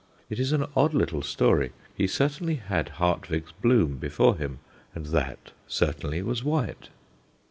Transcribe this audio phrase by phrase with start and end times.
[0.31, 1.73] It is an odd little story.
[1.93, 4.57] He certainly had Hartweg's bloom before him,
[4.95, 6.89] and that certainly was white.